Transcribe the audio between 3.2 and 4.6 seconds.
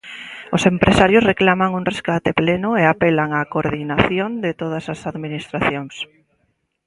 á coordinación de